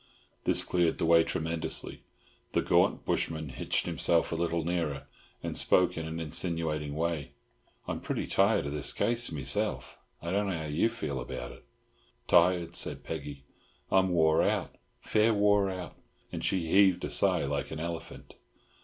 This 0.45 0.63
cleared 0.63 0.97
the 0.97 1.05
way 1.05 1.23
tremendously. 1.23 2.01
The 2.53 2.63
gaunt 2.63 3.05
bushman 3.05 3.49
hitched 3.49 3.85
himself 3.85 4.31
a 4.31 4.35
little 4.35 4.65
nearer, 4.65 5.05
and 5.43 5.55
spoke 5.55 5.95
in 5.95 6.07
an 6.07 6.19
insinuating 6.19 6.95
way. 6.95 7.33
"I'm 7.87 8.01
pretty 8.01 8.25
tired 8.25 8.65
of 8.65 8.71
this 8.71 8.93
case 8.93 9.31
meself, 9.31 9.99
I 10.19 10.31
dunno 10.31 10.57
how 10.57 10.65
you 10.65 10.89
feel 10.89 11.19
about 11.21 11.51
it." 11.51 11.65
"Tired!" 12.27 12.73
said 12.75 13.03
Peggy. 13.03 13.43
"I'm 13.91 14.09
wore 14.09 14.41
out. 14.41 14.75
Fair 15.01 15.35
wore 15.35 15.69
out," 15.69 15.95
and 16.31 16.43
she 16.43 16.65
heaved 16.67 17.05
a 17.05 17.11
sigh 17.11 17.45
like 17.45 17.69
an 17.69 17.79
elephant. 17.79 18.33